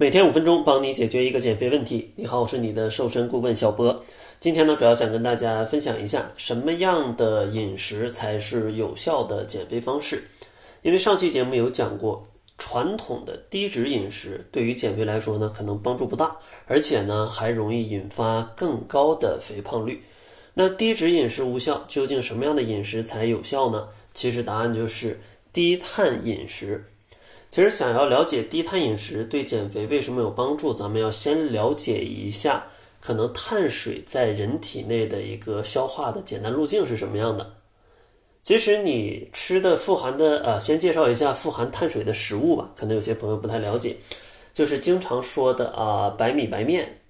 [0.00, 2.10] 每天五分钟，帮你解决一个减肥问题。
[2.16, 4.02] 你好，我是你的瘦身顾问小波。
[4.40, 10.24] 今天呢，主要想跟大家分享一下什么样的饮食才是有效的减肥方式。
[10.80, 12.26] 因为上期节目有讲过，
[12.56, 20.02] 传统的低脂饮食对于减肥来说呢，可能帮助不大，而且呢，还容易引发更高的肥胖率。
[20.54, 23.86] 那低脂饮食无效，究竟什么样的饮食才有效呢？
[24.14, 25.20] 其实答案就是
[25.52, 26.86] 低碳饮食。
[27.50, 32.64] 其实想要了解低碳饮食对减肥为什么有帮助，咱们要先了解一下
[33.00, 37.52] 可能碳水在人体内的一个消化的简单路径是什么样的。
[38.44, 43.96] 其实你吃的富含的呃，先介绍一下富含碳水的食物吧，可能有些朋友不太了解，
[44.54, 47.00] 就是经常说的啊白米白面，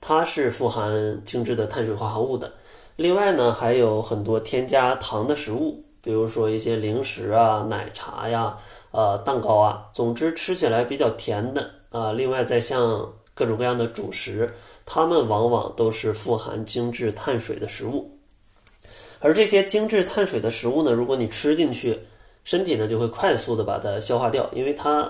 [0.00, 2.52] 它是富含精致的碳水化合物的。
[2.94, 8.56] 另外呢，还有很多添加糖的食物，比如说一些零食啊、奶茶呀。
[8.92, 12.12] 呃，蛋糕啊，总之吃起来比较甜的啊。
[12.12, 14.52] 另外，再像各种各样的主食，
[14.84, 18.18] 它们往往都是富含精致碳水的食物。
[19.20, 21.98] 而这些精致碳水的食物呢，如果你吃进去，
[22.42, 25.08] 身体呢就会快速的把它消化掉，因为它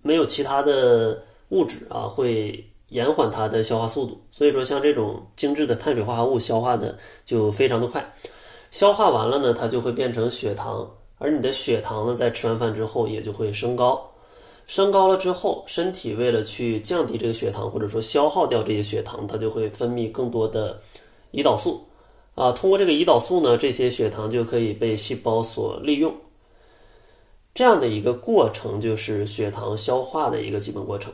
[0.00, 4.18] 没有其他的物质啊，会延缓它的消化速度。
[4.30, 8.12] 所以说，像这种精致的碳水化合物消化的就非常的快，
[8.70, 10.88] 消化完了呢，它就会变成血糖。
[11.22, 14.10] 而你的血糖呢，在吃完饭之后也就会升高，
[14.66, 20.80] 升高了之后，身体为了去降低这个血糖，或者说消耗掉这些血糖，它就会分泌更多的
[21.32, 21.80] 胰岛素，
[22.34, 26.12] 啊，通过这个胰岛素呢，这些血糖就可以被细胞所利用。
[27.54, 31.12] 这样的一个过程就是血糖消化的一个基本过程。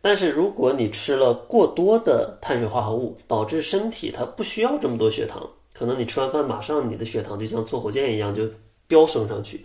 [0.00, 8.42] 但是如果你吃了过多的碳水化合物，导致身体它不需要这么多血糖，可能你吃完饭马上你的血糖就像坐火箭一样就。
[8.86, 9.64] 飙升上去，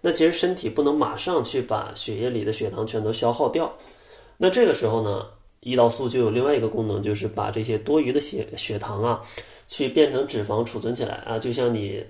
[0.00, 3.72] 那其实身体不能马上去把血液里的血糖全都消耗掉，
[4.36, 5.26] 那这个时候呢，
[5.62, 9.20] 胰岛素就有另外一个功能，就是把这些多余的血血糖啊，
[9.68, 11.38] 去变成脂肪储存起来啊。
[11.38, 12.02] 就像你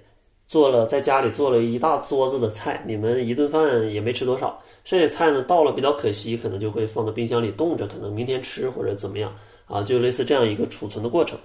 [0.46, 9.34] 做了在家里做了一大桌子的菜，你们一顿饭也没吃多少，剩下菜呢到了比较可惜，可能就会放到冰箱里冻着，可能明天吃或者怎么样
[9.66, 11.38] 啊，就类似这样一个储存的过程。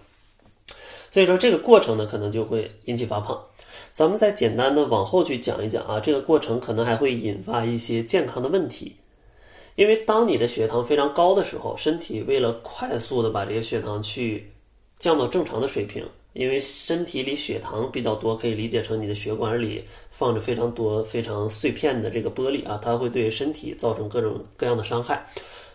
[1.09, 3.41] 所以说这个过程呢，可能就会引起发胖。
[3.95, 8.94] 咱们再简单的往后去讲一讲啊，这个过程可能还会引发一些健康的问题，
[9.75, 14.51] 因为当你的血糖非常高的时候，身体为了快速的把这个血糖去
[15.00, 25.25] 降到正常的水平，因为身体里血糖比较多，可以理解成你的血管里放着非常多非常碎片的这个玻璃啊，它会对身体造成各种各样的伤害，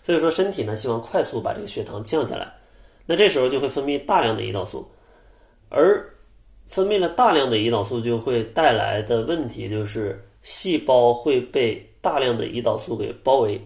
[0.03, 2.53] 所以说身体呢希望快速把这个血糖降下来，
[3.07, 4.87] 那这时候就会分泌大量的胰岛素，
[5.71, 6.07] 而
[6.71, 13.61] 分泌了大量的胰岛素，就会带来的问题就是细胞会被大量的胰岛素给包围，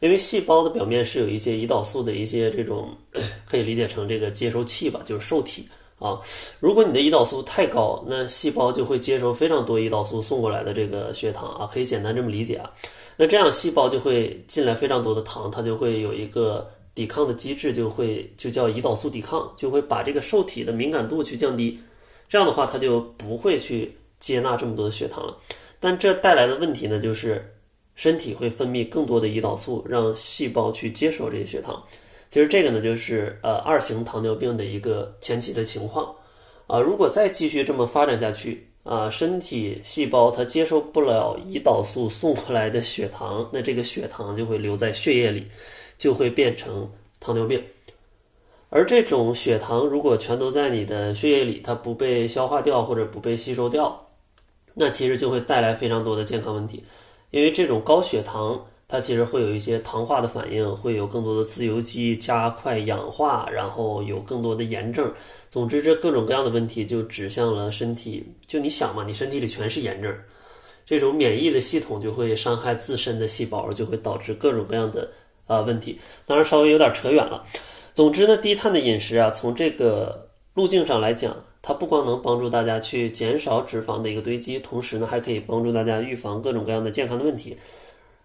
[0.00, 2.88] 因为细胞的表面是有一些胰岛素的一些这种，
[3.48, 5.68] 可以理解成这个接收器吧，就是受体
[6.00, 6.20] 啊。
[6.58, 12.68] 如果你的胰岛素太高，那细胞就会接收非常多胰岛素送过来的这个血糖啊，可以简单这么理解啊。
[13.16, 21.78] 那这样细胞就会进来非常多的糖，它就会有一个抵抗的机制，就会就叫胰岛素抵抗，就会把这个受体的敏感度去降低。
[22.28, 25.36] 这样的话，它就不会去接纳这么多的血糖了。
[25.78, 27.54] 但这带来的问题呢，就是
[27.94, 31.82] 身体会分泌更多的胰岛素，让细胞去接受这些血糖。
[32.30, 36.12] 其实这个呢，就是呃二型糖尿病的一个前期的情况。
[36.66, 45.44] 啊，如果再继续这么发展下去，啊，身体细胞它接受不了胰岛素送过来的血糖，那这个血糖就会留在血液里，
[45.98, 47.62] 就会变成糖尿病。
[48.74, 54.04] 而这种血糖如果全都在你的血液里，它不被消化掉或者不被吸收掉，
[54.74, 56.82] 那其实就会带来非常多的健康问题。
[57.30, 65.08] 因为这种高血糖，它其实会有一些糖化的反应，会有更多的自由基加快氧化，然后有更多的炎症。
[65.48, 68.26] 总之，这各种各样的问题就指向了身体。
[68.44, 70.12] 就你想嘛，你身体里全是炎症，
[70.84, 75.08] 这种免疫的系统就会伤害自身的细胞，就会导致各种各样的
[75.46, 75.96] 啊问题。
[76.26, 77.44] 当然，稍微有点扯远了。
[77.94, 87.56] 总之呢，低碳的饮食啊，从这个路径上来讲，它不光能帮助大家去减少脂肪的一个堆积，同时呢，还可以帮助大家预防各种各样的健康的问题。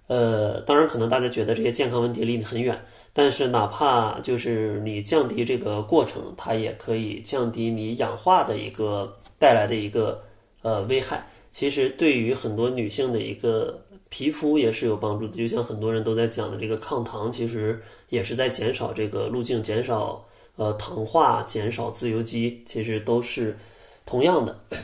[0.07, 2.75] 呃，当然，可能大家觉得这些健康问题离你很远，
[3.13, 10.19] 但是哪怕就是你降低这个过程，它也可以降低你氧化的一个带来的一个
[10.63, 11.23] 呃危害。
[11.51, 13.79] 其实对于很多女性的一个。
[14.09, 20.25] 皮肤也是有帮助的，就像很多人都在讲的这个抗糖，其实也是在减少这个路径，减少
[20.55, 23.57] 呃糖化，减少自由基，其实都是
[24.05, 24.57] 同样的。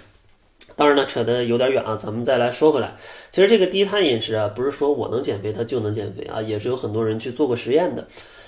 [0.78, 2.96] 当然呢，扯得有点远啊，咱们再来说回来。
[3.32, 8.06] 其实这个低碳饮食啊，不是说我能减肥它就能减肥啊，也是有很多人去做过实验的。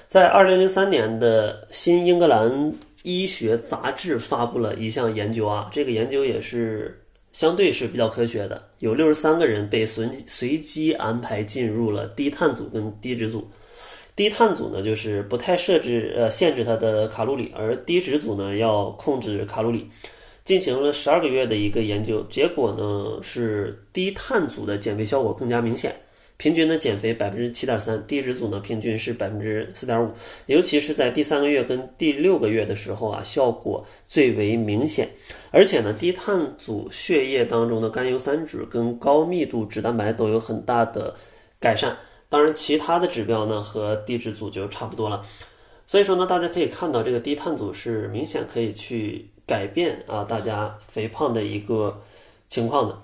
[0.08, 7.02] 在二零零三年的新英格兰医学杂志发布了一项研究啊，这个研究也是
[7.38, 13.48] 相对是比较科学的，有六十三个人被随随机安排进入了低碳组跟低脂组。
[14.16, 19.88] 低碳组呢，就是不太设置呃限制它的卡路里，而低脂组呢要控制卡路里，
[20.46, 25.96] 进行了十二个月的一个研究，结果呢是低碳组的减肥效果更加明显，
[26.38, 30.12] 平均呢减肥百分之七点三，低脂组呢平均是百分之四点五，
[30.46, 35.10] 尤其是在第三个月跟第六个月的时候啊，效果最为明显，
[35.50, 41.16] 而且呢低碳组血液当中的甘油三酯跟高密度脂蛋白都有很大的
[41.60, 41.98] 改善。
[42.30, 45.26] 当然，其他的指标呢和低脂组就差不多了，
[45.88, 52.00] 所以说呢，大家可以看到这个低碳组是明显可以去改变啊大家肥胖的一个
[52.48, 52.96] 情况的。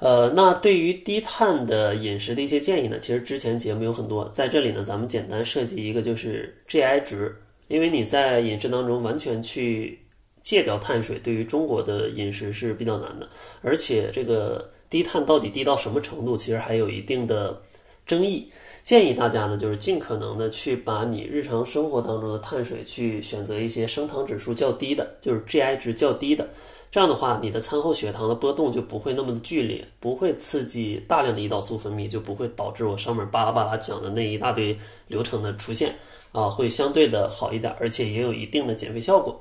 [0.00, 7.36] 呃，那对于低碳的饮食的一些建议呢，其实之前节目有很多，在这里呢，咱们简单设计一个就是 GI 值，
[7.68, 9.98] 因为你在饮食当中完全去
[10.42, 13.28] 戒掉碳水，对于中国的饮食是比较难的，
[13.62, 17.62] 而且这个低碳到底低到什么程度，其实还有一定的。
[18.06, 18.50] 争议
[18.82, 26.48] 建议大家呢，就是尽可能的去把你日常生活当中的碳水去选择一些升糖指数较低的，就是 GI 值较低的。
[26.90, 34.76] 这样的话，你的餐后血糖的波动就不会那么的剧烈，不会刺激大量的胰岛素分泌，就不会导致我上面巴拉巴拉讲的那一大堆
[35.06, 35.94] 流程的出现
[36.32, 39.40] 啊，会相对的好一点，而且也有一定的减肥效果。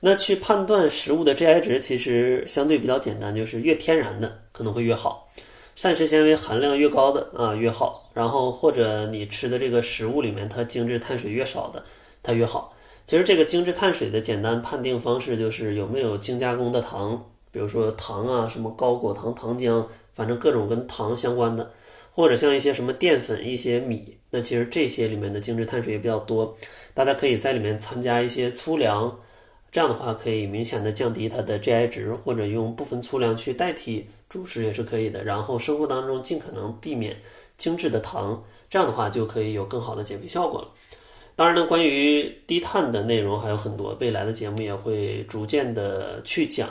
[0.00, 5.28] 那去判断食物的 GI 值其实相对比较简单，就是越天然的可能会越好。
[5.76, 11.84] 膳食纤维含量越高的啊越好，然后或者你吃的这个食物里面它精致碳水越少的
[12.24, 12.74] 它越好。
[13.06, 19.84] 其实这个精致碳水的简单判定方式就是有没有精加工的糖，比如说糖啊什么高果糖糖浆，
[20.14, 21.70] 反正各种跟糖相关的，
[22.12, 26.56] 或者像一些什么淀粉、一些米，那其实这些里面的精致碳水也比较多，
[26.94, 29.18] 大家可以在里面参加一些粗粮，
[29.70, 34.06] 这样的话可以明显的降低它的 GI 值，或者用部分粗粮去代替。
[34.28, 37.14] 主食也是可以的，然后生活当中尽可能避免
[37.58, 40.68] 精致的糖，这样的话就可以有更好的减肥效果了。
[41.34, 46.68] 当然呢，关于低碳的内容还有很多，未来的节目也会逐渐的去讲。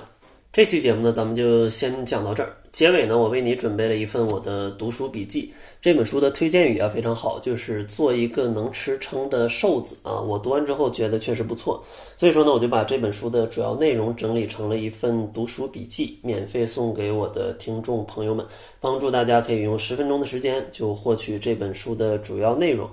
[0.53, 2.53] 这期节目呢，咱们就先讲到这儿。
[2.73, 5.51] 结尾呢，我为你准备了一份我的读书笔记。
[5.81, 10.19] 这本书的推荐语啊非常好，就是做一个能吃撑的瘦子啊。
[10.19, 11.81] 我读完之后觉得确实不错，
[12.17, 18.45] 所以说呢，我就把这本书的主要内容整理成了一份读书笔记，免费送给我的听众朋友们，
[18.79, 22.89] 帮助大家可以用十分钟的时间就获取这本书的主要内容。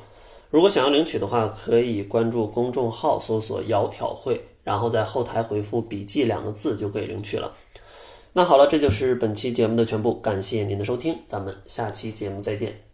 [0.50, 4.44] 如果想要领取的话，可以关注公众号搜索“窈窕会”。
[4.64, 7.52] 然后在后台回复“笔记”两个字就可以领取了。
[8.34, 12.87] 那好了，这就是本期节目的全部，感谢您的收听，咱们下期节目再见。